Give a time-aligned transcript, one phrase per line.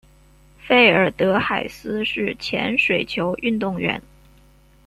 [0.57, 4.01] 费尔德海斯是前水球运动员。